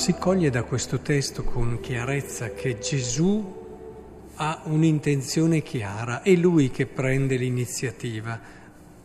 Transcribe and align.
Si 0.00 0.14
coglie 0.14 0.48
da 0.48 0.62
questo 0.62 1.00
testo 1.00 1.44
con 1.44 1.78
chiarezza 1.78 2.54
che 2.54 2.78
Gesù 2.78 4.28
ha 4.36 4.62
un'intenzione 4.64 5.60
chiara, 5.60 6.22
è 6.22 6.34
lui 6.36 6.70
che 6.70 6.86
prende 6.86 7.36
l'iniziativa, 7.36 8.40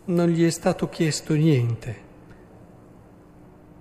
non 0.05 0.29
gli 0.29 0.45
è 0.45 0.49
stato 0.49 0.87
chiesto 0.87 1.33
niente, 1.33 1.95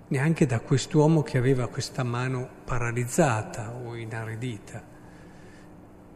neanche 0.09 0.45
da 0.45 0.59
quest'uomo 0.59 1.23
che 1.23 1.39
aveva 1.39 1.69
questa 1.69 2.03
mano 2.03 2.49
paralizzata 2.65 3.73
o 3.73 3.95
inaridita. 3.95 4.83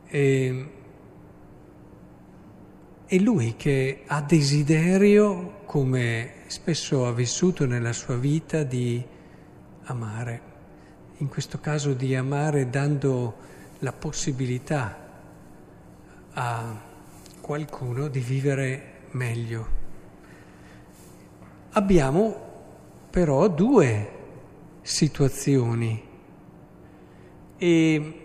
E, 0.05 0.71
è 3.07 3.17
lui 3.19 3.55
che 3.55 4.03
ha 4.05 4.21
desiderio, 4.21 5.61
come 5.65 6.33
spesso 6.49 7.07
ha 7.07 7.13
vissuto 7.13 7.67
nella 7.67 7.93
sua 7.93 8.17
vita, 8.17 8.65
di 8.65 9.01
amare 9.85 10.48
in 11.19 11.29
questo 11.29 11.59
caso 11.59 11.95
di 11.95 12.15
amare 12.15 12.71
dando 12.71 13.35
la 13.81 13.93
possibilità 13.93 14.97
a 16.33 16.81
qualcuno 17.41 18.09
di 18.09 18.21
vivere 18.21 18.93
meglio. 19.13 19.77
Abbiamo 21.71 22.47
però 23.11 23.49
due 23.49 24.11
situazioni 24.83 26.03
e 27.57 28.23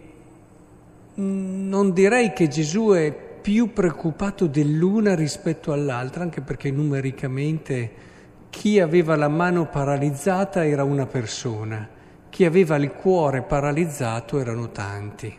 non 1.15 1.93
direi 1.93 2.31
che 2.33 2.47
Gesù 2.47 2.91
è 2.91 3.11
più 3.11 3.73
preoccupato 3.73 4.45
dell'una 4.45 5.15
rispetto 5.15 5.73
all'altra, 5.73 6.23
anche 6.23 6.41
perché 6.41 6.69
numericamente 6.69 8.11
chi 8.51 8.79
aveva 8.79 9.15
la 9.15 9.27
mano 9.27 9.67
paralizzata 9.67 10.63
era 10.63 10.83
una 10.83 11.07
persona 11.07 11.92
chi 12.33 12.45
aveva 12.45 12.77
il 12.77 12.91
cuore 12.91 13.43
paralizzato 13.43 14.39
erano 14.39 14.71
tanti. 14.71 15.37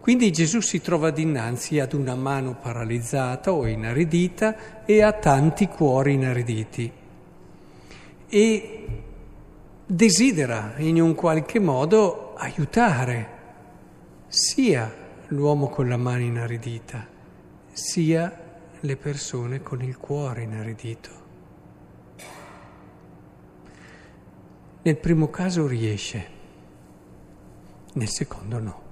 Quindi 0.00 0.32
Gesù 0.32 0.60
si 0.60 0.80
trova 0.80 1.10
dinanzi 1.10 1.78
ad 1.78 1.92
una 1.92 2.14
mano 2.14 2.56
paralizzata 2.56 3.52
o 3.52 3.66
inaridita 3.66 4.86
e 4.86 5.02
a 5.02 5.12
tanti 5.12 5.68
cuori 5.68 6.14
inariditi 6.14 6.90
e 8.26 8.86
desidera 9.84 10.76
in 10.78 10.98
un 10.98 11.14
qualche 11.14 11.58
modo 11.58 12.32
aiutare 12.36 13.28
sia 14.28 14.90
l'uomo 15.26 15.68
con 15.68 15.90
la 15.90 15.98
mano 15.98 16.22
inaridita, 16.22 17.06
sia 17.70 18.32
le 18.80 18.96
persone 18.96 19.60
con 19.60 19.82
il 19.82 19.98
cuore 19.98 20.40
inaridito. 20.40 21.29
Nel 24.82 24.96
primo 24.96 25.28
caso 25.28 25.66
riesce, 25.66 26.28
nel 27.92 28.08
secondo 28.08 28.58
no. 28.58 28.82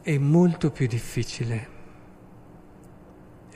È 0.00 0.16
molto 0.16 0.70
più 0.70 0.86
difficile 0.86 1.68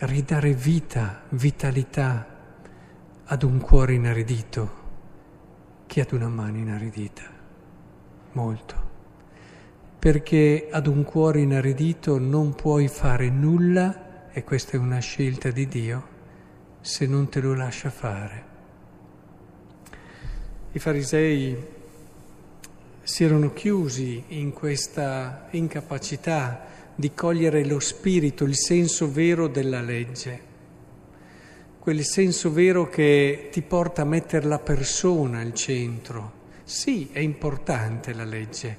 ridare 0.00 0.52
vita, 0.52 1.22
vitalità 1.30 2.26
ad 3.24 3.42
un 3.44 3.60
cuore 3.60 3.94
inaridito 3.94 4.82
che 5.86 6.02
ad 6.02 6.12
una 6.12 6.28
mano 6.28 6.58
inaridita. 6.58 7.22
Molto. 8.32 8.90
Perché 9.98 10.68
ad 10.70 10.86
un 10.86 11.02
cuore 11.02 11.40
inaridito 11.40 12.18
non 12.18 12.54
puoi 12.54 12.88
fare 12.88 13.30
nulla, 13.30 14.28
e 14.30 14.44
questa 14.44 14.72
è 14.72 14.76
una 14.76 14.98
scelta 14.98 15.50
di 15.50 15.66
Dio, 15.66 16.08
se 16.82 17.06
non 17.06 17.30
te 17.30 17.40
lo 17.40 17.54
lascia 17.54 17.88
fare. 17.88 18.52
I 20.74 20.80
farisei 20.80 21.56
si 23.00 23.22
erano 23.22 23.52
chiusi 23.52 24.24
in 24.30 24.52
questa 24.52 25.46
incapacità 25.50 26.64
di 26.96 27.14
cogliere 27.14 27.64
lo 27.64 27.78
spirito, 27.78 28.42
il 28.42 28.56
senso 28.56 29.08
vero 29.08 29.46
della 29.46 29.80
legge, 29.80 30.40
quel 31.78 32.02
senso 32.02 32.50
vero 32.50 32.88
che 32.88 33.50
ti 33.52 33.62
porta 33.62 34.02
a 34.02 34.04
mettere 34.04 34.48
la 34.48 34.58
persona 34.58 35.38
al 35.38 35.54
centro. 35.54 36.32
Sì, 36.64 37.10
è 37.12 37.20
importante 37.20 38.12
la 38.12 38.24
legge. 38.24 38.76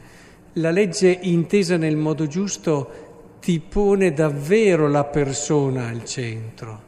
La 0.53 0.71
legge 0.71 1.17
intesa 1.21 1.77
nel 1.77 1.95
modo 1.95 2.27
giusto 2.27 3.37
ti 3.39 3.61
pone 3.61 4.11
davvero 4.11 4.89
la 4.89 5.05
persona 5.05 5.87
al 5.87 6.03
centro, 6.03 6.81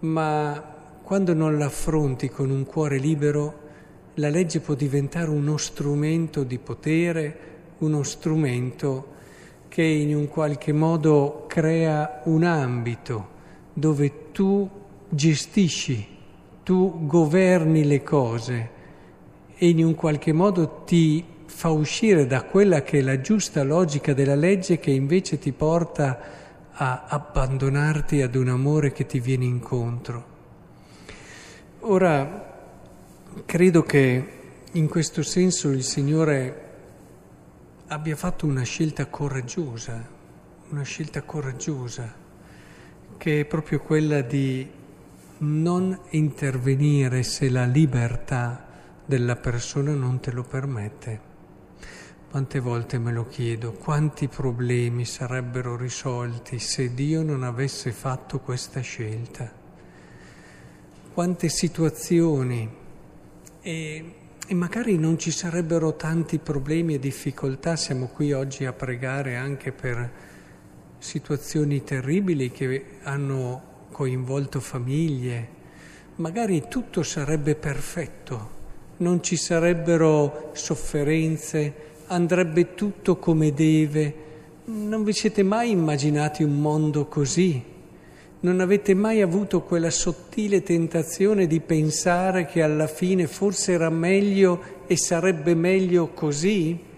ma 0.00 0.74
quando 1.04 1.34
non 1.34 1.58
l'affronti 1.58 2.28
con 2.28 2.50
un 2.50 2.64
cuore 2.64 2.98
libero, 2.98 3.59
la 4.20 4.28
legge 4.28 4.60
può 4.60 4.74
diventare 4.74 5.30
uno 5.30 5.56
strumento 5.56 6.44
di 6.44 6.58
potere, 6.58 7.38
uno 7.78 8.02
strumento 8.02 9.18
che 9.68 9.82
in 9.82 10.14
un 10.14 10.28
qualche 10.28 10.72
modo 10.72 11.46
crea 11.48 12.20
un 12.24 12.44
ambito 12.44 13.38
dove 13.72 14.30
tu 14.30 14.68
gestisci, 15.08 16.06
tu 16.62 17.06
governi 17.06 17.84
le 17.84 18.02
cose 18.02 18.70
e 19.56 19.68
in 19.68 19.82
un 19.82 19.94
qualche 19.94 20.32
modo 20.32 20.82
ti 20.84 21.24
fa 21.46 21.70
uscire 21.70 22.26
da 22.26 22.42
quella 22.42 22.82
che 22.82 22.98
è 22.98 23.02
la 23.02 23.20
giusta 23.20 23.62
logica 23.62 24.12
della 24.12 24.34
legge 24.34 24.78
che 24.78 24.90
invece 24.90 25.38
ti 25.38 25.52
porta 25.52 26.20
a 26.72 27.04
abbandonarti 27.08 28.20
ad 28.20 28.34
un 28.34 28.48
amore 28.48 28.92
che 28.92 29.06
ti 29.06 29.18
viene 29.18 29.46
incontro. 29.46 30.24
Ora, 31.80 32.49
credo 33.44 33.82
che 33.82 34.38
in 34.72 34.88
questo 34.88 35.22
senso 35.22 35.70
il 35.70 35.82
Signore 35.82 36.68
abbia 37.88 38.16
fatto 38.16 38.46
una 38.46 38.62
scelta 38.62 39.06
coraggiosa, 39.06 40.08
una 40.68 40.82
scelta 40.82 41.22
coraggiosa, 41.22 42.14
che 43.16 43.40
è 43.40 43.44
proprio 43.44 43.80
quella 43.80 44.20
di 44.20 44.68
non 45.38 45.98
intervenire 46.10 47.22
se 47.22 47.48
la 47.50 47.64
libertà 47.64 48.66
della 49.04 49.36
persona 49.36 49.92
non 49.94 50.20
te 50.20 50.30
lo 50.30 50.42
permette. 50.42 51.28
Quante 52.30 52.60
volte 52.60 52.98
me 52.98 53.12
lo 53.12 53.26
chiedo, 53.26 53.72
quanti 53.72 54.28
problemi 54.28 55.04
sarebbero 55.04 55.76
risolti 55.76 56.58
se 56.58 56.94
Dio 56.94 57.22
non 57.22 57.42
avesse 57.42 57.90
fatto 57.90 58.38
questa 58.38 58.80
scelta? 58.80 59.60
quante 61.12 61.48
situazioni 61.48 62.68
e, 63.60 64.14
e, 64.46 64.54
magari 64.54 64.96
non 64.96 65.18
ci 65.18 65.30
sarebbero 65.30 65.96
tanti 65.96 66.38
problemi 66.38 66.94
e 66.94 66.98
difficoltà, 66.98 67.76
siamo 67.76 68.06
qui 68.06 68.32
oggi 68.32 68.64
a 68.64 68.72
pregare 68.72 69.36
anche 69.36 69.72
per 69.72 70.10
situazioni 70.98 71.82
terribili 71.82 72.50
che 72.50 72.84
hanno 73.02 73.62
coinvolto 73.90 74.60
famiglie, 74.60 75.48
magari 76.16 76.64
tutto 76.68 77.02
sarebbe 77.02 77.54
perfetto, 77.54 78.58
non 78.98 79.22
ci 79.22 79.36
sarebbero 79.36 80.50
sofferenze, 80.54 81.88
andrebbe 82.06 82.74
tutto 82.74 83.16
come 83.16 83.52
deve. 83.52 84.28
Non 84.64 85.02
vi 85.04 85.12
siete 85.12 85.42
mai 85.42 85.70
immaginati 85.70 86.42
un 86.42 86.60
mondo 86.60 87.06
così? 87.06 87.69
Non 88.42 88.60
avete 88.60 88.94
mai 88.94 89.20
avuto 89.20 89.60
quella 89.62 89.90
sottile 89.90 90.62
tentazione 90.62 91.46
di 91.46 91.60
pensare 91.60 92.46
che 92.46 92.62
alla 92.62 92.86
fine 92.86 93.26
forse 93.26 93.72
era 93.72 93.90
meglio 93.90 94.84
e 94.86 94.96
sarebbe 94.96 95.54
meglio 95.54 96.08
così? 96.08 96.88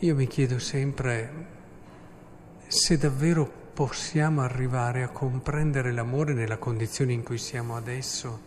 Io 0.00 0.14
mi 0.14 0.26
chiedo 0.26 0.58
sempre 0.58 1.46
se 2.66 2.98
davvero 2.98 3.48
possiamo 3.72 4.42
arrivare 4.42 5.02
a 5.02 5.08
comprendere 5.08 5.92
l'amore 5.92 6.34
nella 6.34 6.58
condizione 6.58 7.12
in 7.12 7.22
cui 7.22 7.38
siamo 7.38 7.76
adesso 7.76 8.40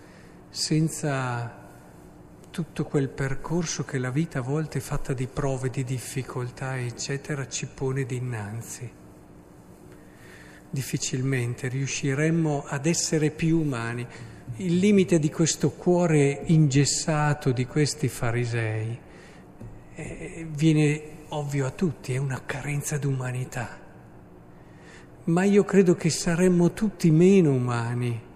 senza 0.49 1.66
tutto 2.57 2.85
quel 2.85 3.09
percorso 3.09 3.83
che 3.83 3.99
la 3.99 4.09
vita 4.09 4.39
a 4.39 4.41
volte 4.41 4.79
fatta 4.79 5.13
di 5.13 5.27
prove, 5.27 5.69
di 5.69 5.83
difficoltà, 5.83 6.75
eccetera, 6.79 7.47
ci 7.47 7.67
pone 7.67 8.03
dinanzi. 8.03 8.91
Difficilmente 10.67 11.67
riusciremmo 11.67 12.63
ad 12.65 12.87
essere 12.87 13.29
più 13.29 13.59
umani. 13.59 14.07
Il 14.55 14.77
limite 14.77 15.19
di 15.19 15.29
questo 15.29 15.69
cuore 15.69 16.41
ingessato 16.45 17.51
di 17.51 17.67
questi 17.67 18.07
farisei 18.07 18.99
eh, 19.93 20.47
viene 20.49 21.01
ovvio 21.27 21.67
a 21.67 21.69
tutti, 21.69 22.15
è 22.15 22.17
una 22.17 22.41
carenza 22.43 22.97
d'umanità. 22.97 23.69
Ma 25.25 25.43
io 25.43 25.63
credo 25.63 25.93
che 25.93 26.09
saremmo 26.09 26.73
tutti 26.73 27.11
meno 27.11 27.51
umani 27.51 28.26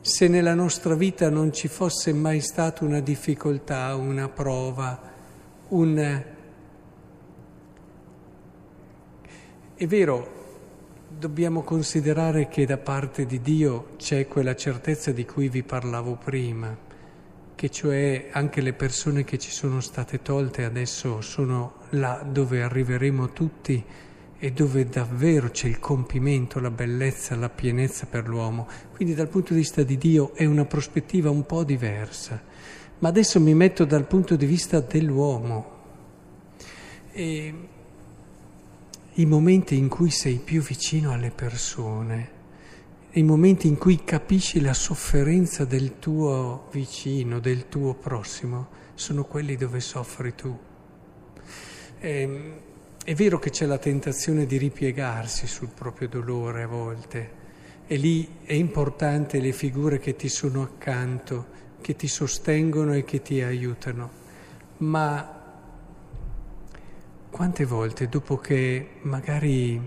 se 0.00 0.28
nella 0.28 0.54
nostra 0.54 0.94
vita 0.94 1.28
non 1.28 1.52
ci 1.52 1.68
fosse 1.68 2.12
mai 2.12 2.40
stata 2.40 2.84
una 2.84 3.00
difficoltà, 3.00 3.94
una 3.96 4.28
prova, 4.28 5.00
un... 5.68 6.24
È 9.74 9.86
vero, 9.86 10.38
dobbiamo 11.08 11.62
considerare 11.62 12.48
che 12.48 12.66
da 12.66 12.78
parte 12.78 13.26
di 13.26 13.40
Dio 13.40 13.90
c'è 13.96 14.26
quella 14.26 14.54
certezza 14.54 15.12
di 15.12 15.24
cui 15.24 15.48
vi 15.48 15.62
parlavo 15.62 16.16
prima, 16.16 16.76
che 17.54 17.70
cioè 17.70 18.28
anche 18.32 18.60
le 18.60 18.72
persone 18.72 19.24
che 19.24 19.38
ci 19.38 19.50
sono 19.50 19.80
state 19.80 20.22
tolte 20.22 20.64
adesso 20.64 21.20
sono 21.20 21.74
là 21.90 22.24
dove 22.24 22.62
arriveremo 22.62 23.32
tutti 23.32 23.84
e 24.40 24.52
dove 24.52 24.86
davvero 24.86 25.50
c'è 25.50 25.66
il 25.66 25.80
compimento, 25.80 26.60
la 26.60 26.70
bellezza, 26.70 27.34
la 27.34 27.48
pienezza 27.48 28.06
per 28.06 28.28
l'uomo. 28.28 28.68
Quindi 28.94 29.14
dal 29.14 29.28
punto 29.28 29.52
di 29.52 29.60
vista 29.60 29.82
di 29.82 29.98
Dio 29.98 30.32
è 30.34 30.44
una 30.44 30.64
prospettiva 30.64 31.28
un 31.28 31.44
po' 31.44 31.64
diversa. 31.64 32.40
Ma 33.00 33.08
adesso 33.08 33.40
mi 33.40 33.54
metto 33.54 33.84
dal 33.84 34.06
punto 34.06 34.36
di 34.36 34.46
vista 34.46 34.80
dell'uomo. 34.80 35.76
E 37.10 37.54
i 39.14 39.26
momenti 39.26 39.76
in 39.76 39.88
cui 39.88 40.10
sei 40.10 40.36
più 40.36 40.62
vicino 40.62 41.12
alle 41.12 41.30
persone, 41.30 42.36
i 43.12 43.22
momenti 43.24 43.66
in 43.66 43.76
cui 43.76 44.04
capisci 44.04 44.60
la 44.60 44.74
sofferenza 44.74 45.64
del 45.64 45.98
tuo 45.98 46.68
vicino, 46.70 47.40
del 47.40 47.68
tuo 47.68 47.94
prossimo, 47.94 48.68
sono 48.94 49.24
quelli 49.24 49.56
dove 49.56 49.80
soffri 49.80 50.34
tu. 50.36 50.56
E, 51.98 52.20
ehm, 52.20 52.52
è 53.08 53.14
vero 53.14 53.38
che 53.38 53.48
c'è 53.48 53.64
la 53.64 53.78
tentazione 53.78 54.44
di 54.44 54.58
ripiegarsi 54.58 55.46
sul 55.46 55.70
proprio 55.70 56.08
dolore 56.08 56.64
a 56.64 56.66
volte, 56.66 57.30
e 57.86 57.96
lì 57.96 58.40
è 58.44 58.52
importante 58.52 59.40
le 59.40 59.52
figure 59.52 59.98
che 59.98 60.14
ti 60.14 60.28
sono 60.28 60.60
accanto, 60.60 61.46
che 61.80 61.96
ti 61.96 62.06
sostengono 62.06 62.92
e 62.92 63.04
che 63.04 63.22
ti 63.22 63.40
aiutano, 63.40 64.10
ma 64.78 65.56
quante 67.30 67.64
volte 67.64 68.10
dopo 68.10 68.36
che 68.36 68.96
magari 69.00 69.80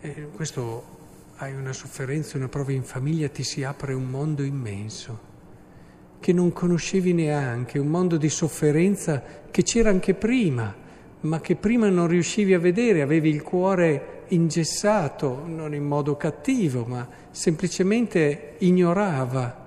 eh, 0.00 0.28
questo 0.34 1.34
hai 1.36 1.54
una 1.54 1.72
sofferenza, 1.72 2.36
una 2.36 2.48
prova 2.48 2.72
in 2.72 2.82
famiglia, 2.82 3.28
ti 3.28 3.44
si 3.44 3.62
apre 3.62 3.94
un 3.94 4.06
mondo 4.06 4.42
immenso 4.42 5.20
che 6.18 6.32
non 6.32 6.52
conoscevi 6.52 7.12
neanche, 7.12 7.78
un 7.78 7.86
mondo 7.86 8.16
di 8.16 8.28
sofferenza 8.28 9.22
che 9.52 9.62
c'era 9.62 9.90
anche 9.90 10.14
prima, 10.14 10.82
ma 11.26 11.40
che 11.40 11.56
prima 11.56 11.88
non 11.88 12.06
riuscivi 12.06 12.54
a 12.54 12.58
vedere, 12.58 13.02
avevi 13.02 13.28
il 13.28 13.42
cuore 13.42 14.24
ingessato, 14.28 15.42
non 15.46 15.74
in 15.74 15.84
modo 15.84 16.16
cattivo, 16.16 16.84
ma 16.86 17.06
semplicemente 17.30 18.54
ignorava. 18.58 19.64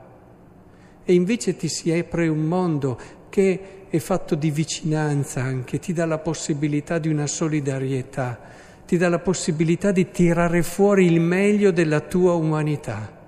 E 1.04 1.14
invece 1.14 1.56
ti 1.56 1.68
si 1.68 1.92
apre 1.92 2.28
un 2.28 2.46
mondo 2.46 3.00
che 3.30 3.88
è 3.90 3.98
fatto 3.98 4.36
di 4.36 4.52
vicinanza 4.52 5.42
anche, 5.42 5.80
ti 5.80 5.94
dà 5.94 6.06
la 6.06 6.20
possibilità 6.20 7.00
di 7.00 7.10
una 7.10 7.28
solidarietà, 7.28 8.40
ti 8.86 8.98
dà 8.98 9.10
la 9.10 9.20
possibilità 9.20 9.92
di 9.92 10.12
tirare 10.12 10.62
fuori 10.64 11.06
il 11.06 11.20
meglio 11.20 11.72
della 11.72 12.00
tua 12.00 12.34
umanità, 12.34 13.19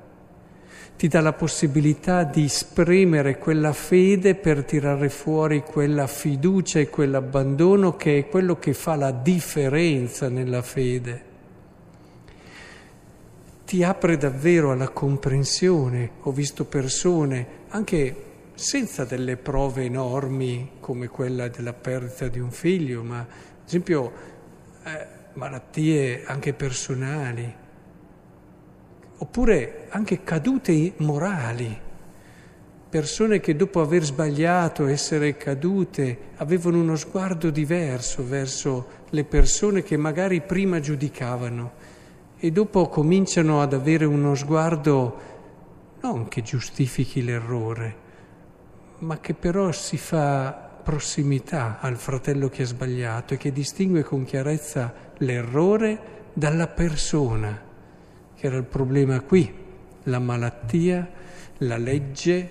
ti 1.01 1.07
dà 1.07 1.19
la 1.19 1.33
possibilità 1.33 2.23
di 2.23 2.43
esprimere 2.43 3.39
quella 3.39 3.73
fede 3.73 4.35
per 4.35 4.63
tirare 4.63 5.09
fuori 5.09 5.63
quella 5.63 6.05
fiducia 6.05 6.77
e 6.77 6.91
quell'abbandono 6.91 7.95
che 7.95 8.19
è 8.19 8.27
quello 8.27 8.59
che 8.59 8.75
fa 8.75 8.95
la 8.95 9.09
differenza 9.09 10.29
nella 10.29 10.61
fede. 10.61 11.23
Ti 13.65 13.83
apre 13.83 14.15
davvero 14.15 14.73
alla 14.73 14.89
comprensione, 14.89 16.11
ho 16.21 16.31
visto 16.31 16.65
persone 16.65 17.47
anche 17.69 18.15
senza 18.53 19.03
delle 19.03 19.37
prove 19.37 19.85
enormi 19.85 20.73
come 20.79 21.07
quella 21.07 21.47
della 21.47 21.73
perdita 21.73 22.27
di 22.27 22.37
un 22.37 22.51
figlio, 22.51 23.01
ma 23.01 23.21
ad 23.21 23.27
esempio 23.65 24.11
eh, 24.83 25.07
malattie 25.33 26.25
anche 26.27 26.53
personali, 26.53 27.60
oppure 29.21 29.85
anche 29.89 30.23
cadute 30.23 30.93
morali, 30.97 31.79
persone 32.89 33.39
che 33.39 33.55
dopo 33.55 33.79
aver 33.79 34.03
sbagliato, 34.03 34.87
essere 34.87 35.37
cadute, 35.37 36.17
avevano 36.37 36.79
uno 36.79 36.95
sguardo 36.95 37.51
diverso 37.51 38.25
verso 38.25 38.87
le 39.11 39.23
persone 39.23 39.83
che 39.83 39.95
magari 39.95 40.41
prima 40.41 40.79
giudicavano 40.79 41.71
e 42.37 42.51
dopo 42.51 42.87
cominciano 42.87 43.61
ad 43.61 43.73
avere 43.73 44.05
uno 44.05 44.33
sguardo 44.33 45.29
non 46.01 46.27
che 46.27 46.41
giustifichi 46.41 47.23
l'errore, 47.23 47.95
ma 48.99 49.19
che 49.19 49.35
però 49.35 49.71
si 49.71 49.97
fa 49.97 50.51
prossimità 50.83 51.77
al 51.79 51.95
fratello 51.95 52.49
che 52.49 52.63
ha 52.63 52.65
sbagliato 52.65 53.35
e 53.35 53.37
che 53.37 53.51
distingue 53.51 54.01
con 54.01 54.23
chiarezza 54.23 54.91
l'errore 55.19 56.29
dalla 56.33 56.67
persona, 56.67 57.69
che 58.41 58.47
era 58.47 58.57
il 58.57 58.63
problema 58.63 59.21
qui, 59.21 59.53
la 60.05 60.17
malattia, 60.17 61.07
la 61.59 61.77
legge, 61.77 62.49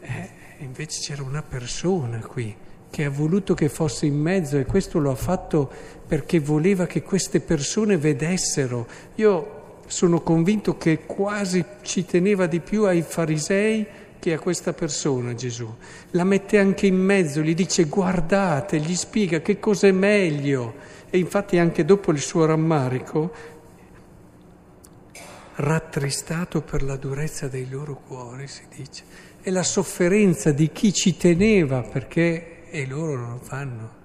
eh, 0.00 0.30
invece 0.58 1.00
c'era 1.00 1.22
una 1.22 1.40
persona 1.40 2.18
qui 2.18 2.54
che 2.90 3.04
ha 3.06 3.08
voluto 3.08 3.54
che 3.54 3.70
fosse 3.70 4.04
in 4.04 4.20
mezzo 4.20 4.58
e 4.58 4.66
questo 4.66 4.98
lo 4.98 5.10
ha 5.10 5.14
fatto 5.14 5.72
perché 6.06 6.40
voleva 6.40 6.84
che 6.84 7.02
queste 7.02 7.40
persone 7.40 7.96
vedessero. 7.96 8.86
Io 9.14 9.78
sono 9.86 10.20
convinto 10.20 10.76
che 10.76 11.06
quasi 11.06 11.64
ci 11.80 12.04
teneva 12.04 12.46
di 12.46 12.60
più 12.60 12.84
ai 12.84 13.00
farisei 13.00 13.86
che 14.18 14.34
a 14.34 14.38
questa 14.38 14.74
persona 14.74 15.32
Gesù. 15.32 15.74
La 16.10 16.24
mette 16.24 16.58
anche 16.58 16.86
in 16.86 16.96
mezzo, 16.96 17.40
gli 17.40 17.54
dice 17.54 17.84
guardate, 17.84 18.78
gli 18.78 18.94
spiega 18.94 19.40
che 19.40 19.58
cosa 19.58 19.86
è 19.86 19.92
meglio. 19.92 20.98
E 21.08 21.16
infatti 21.16 21.56
anche 21.56 21.86
dopo 21.86 22.12
il 22.12 22.20
suo 22.20 22.44
rammarico, 22.44 23.58
rattristato 25.60 26.62
per 26.62 26.82
la 26.82 26.96
durezza 26.96 27.48
dei 27.48 27.68
loro 27.68 28.00
cuori, 28.06 28.48
si 28.48 28.64
dice, 28.74 29.04
è 29.40 29.50
la 29.50 29.62
sofferenza 29.62 30.52
di 30.52 30.70
chi 30.72 30.92
ci 30.92 31.16
teneva 31.16 31.82
perché 31.82 32.68
e 32.70 32.86
loro 32.86 33.16
non 33.16 33.30
lo 33.30 33.38
fanno. 33.38 33.98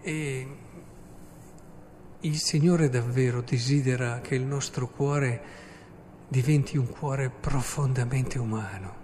E 0.00 0.46
il 2.20 2.38
Signore 2.38 2.88
davvero 2.88 3.40
desidera 3.40 4.20
che 4.20 4.34
il 4.34 4.42
nostro 4.42 4.88
cuore 4.88 5.42
diventi 6.28 6.78
un 6.78 6.88
cuore 6.88 7.30
profondamente 7.30 8.38
umano, 8.38 8.94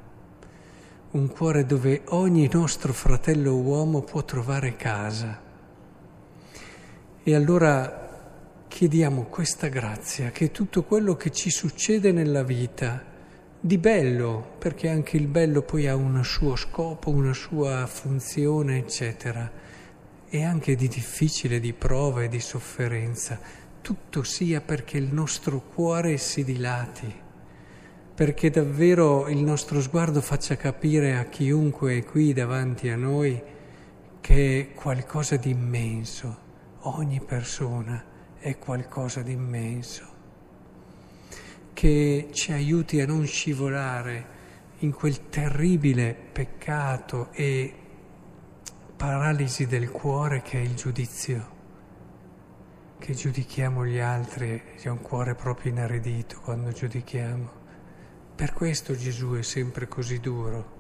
un 1.11 1.28
cuore 1.28 1.67
dove 1.67 2.02
ogni 2.07 2.49
nostro 2.50 2.93
fratello 2.93 3.55
uomo 3.57 4.02
può 4.02 4.25
trovare 4.25 4.76
casa. 4.76 5.40
E 7.23 7.35
allora 7.35 8.08
chiediamo 8.69 9.25
questa 9.25 9.69
grazia, 9.69 10.31
che 10.31 10.53
tutto 10.53 10.85
quello 10.85 11.17
che 11.17 11.31
ci 11.33 11.51
succede 11.51 12.13
nella 12.13 12.45
vita, 12.45 13.03
di 13.59 13.79
bello, 13.79 14.55
perché 14.59 14.89
anche 14.89 15.17
il 15.17 15.27
bello 15.27 15.63
poi 15.63 15.89
ha 15.89 15.97
un 15.97 16.23
suo 16.23 16.55
scopo, 16.55 17.11
una 17.11 17.33
sua 17.33 17.87
funzione, 17.87 18.79
eccetera, 18.79 19.51
e 20.29 20.45
anche 20.45 20.77
di 20.77 20.87
difficile, 20.87 21.59
di 21.59 21.73
prova 21.73 22.23
e 22.23 22.29
di 22.29 22.39
sofferenza, 22.39 23.41
tutto 23.81 24.23
sia 24.23 24.61
perché 24.61 24.99
il 24.99 25.13
nostro 25.13 25.61
cuore 25.61 26.19
si 26.19 26.45
dilati, 26.45 27.13
perché 28.15 28.51
davvero 28.51 29.29
il 29.29 29.43
nostro 29.43 29.81
sguardo 29.81 30.21
faccia 30.21 30.57
capire 30.57 31.17
a 31.17 31.25
chiunque 31.25 31.97
è 31.97 32.05
qui 32.05 32.33
davanti 32.33 32.91
a 32.91 32.97
noi 32.97 33.43
che 34.21 34.61
è 34.61 34.75
qualcosa 34.75 35.37
di 35.37 35.51
immenso, 35.51 36.47
ogni 36.83 37.21
persona 37.21 38.17
è 38.49 38.59
qualcosa 38.59 39.21
di 39.21 39.33
immenso, 39.33 40.07
che 41.75 42.28
ci 42.33 42.52
aiuti 42.52 42.99
a 43.00 43.07
non 43.07 43.26
scivolare 43.26 44.37
in 44.78 44.93
quel 44.93 45.28
terribile 45.28 46.14
peccato 46.14 47.28
e 47.33 47.75
paralisi 48.97 49.67
del 49.67 49.90
cuore 49.90 50.40
che 50.40 50.59
è 50.59 50.62
il 50.62 50.75
giudizio 50.75 51.57
che 52.99 53.14
giudichiamo 53.14 53.87
gli 53.87 53.99
altri, 53.99 54.61
c'è 54.76 54.88
un 54.88 55.00
cuore 55.00 55.35
proprio 55.35 55.71
inaridito 55.71 56.40
quando 56.40 56.73
giudichiamo. 56.73 57.50
Per 58.35 58.52
questo 58.55 58.97
Gesù 58.97 59.35
è 59.35 59.43
sempre 59.43 59.87
così 59.87 60.21
duro, 60.21 60.76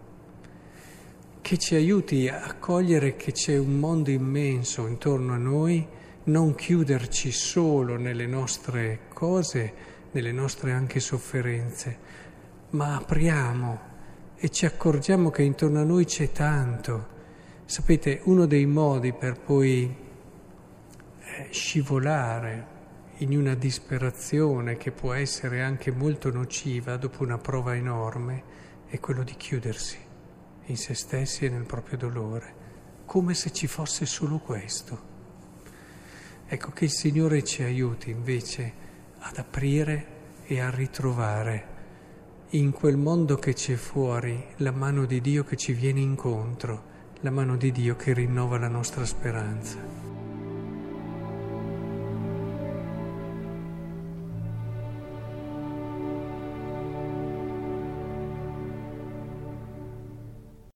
che 1.42 1.58
ci 1.58 1.74
aiuti 1.74 2.28
a 2.28 2.54
cogliere 2.58 3.14
che 3.14 3.32
c'è 3.32 3.56
un 3.56 3.78
mondo 3.78 4.10
immenso 4.10 4.86
intorno 4.86 5.34
a 5.34 5.36
noi, 5.36 5.86
non 6.28 6.54
chiuderci 6.54 7.32
solo 7.32 7.96
nelle 7.96 8.26
nostre 8.26 9.00
cose, 9.12 9.72
nelle 10.12 10.32
nostre 10.32 10.72
anche 10.72 11.00
sofferenze, 11.00 11.98
ma 12.70 12.96
apriamo 12.96 13.80
e 14.36 14.50
ci 14.50 14.66
accorgiamo 14.66 15.30
che 15.30 15.42
intorno 15.42 15.80
a 15.80 15.84
noi 15.84 16.04
c'è 16.04 16.30
tanto. 16.30 17.16
Sapete, 17.64 18.20
uno 18.24 18.46
dei 18.46 18.66
modi 18.66 19.12
per 19.12 19.40
poi 19.40 20.06
scivolare 21.50 22.76
in 23.18 23.36
una 23.36 23.54
disperazione 23.54 24.76
che 24.76 24.92
può 24.92 25.12
essere 25.12 25.62
anche 25.62 25.90
molto 25.90 26.30
nociva 26.30 26.96
dopo 26.96 27.22
una 27.22 27.38
prova 27.38 27.74
enorme 27.74 28.56
è 28.86 29.00
quello 29.00 29.22
di 29.22 29.34
chiudersi 29.34 29.98
in 30.66 30.76
se 30.76 30.94
stessi 30.94 31.46
e 31.46 31.48
nel 31.48 31.64
proprio 31.64 31.96
dolore, 31.96 32.54
come 33.06 33.34
se 33.34 33.50
ci 33.50 33.66
fosse 33.66 34.04
solo 34.04 34.38
questo. 34.38 35.17
Ecco 36.50 36.70
che 36.70 36.84
il 36.84 36.90
Signore 36.90 37.44
ci 37.44 37.62
aiuti 37.62 38.08
invece 38.08 38.72
ad 39.18 39.36
aprire 39.36 40.06
e 40.46 40.60
a 40.60 40.70
ritrovare 40.70 41.76
in 42.52 42.72
quel 42.72 42.96
mondo 42.96 43.36
che 43.36 43.52
c'è 43.52 43.74
fuori 43.74 44.42
la 44.56 44.70
mano 44.70 45.04
di 45.04 45.20
Dio 45.20 45.44
che 45.44 45.56
ci 45.56 45.74
viene 45.74 46.00
incontro, 46.00 46.82
la 47.20 47.30
mano 47.30 47.58
di 47.58 47.70
Dio 47.70 47.96
che 47.96 48.14
rinnova 48.14 48.56
la 48.56 48.68
nostra 48.68 49.04
speranza. 49.04 50.27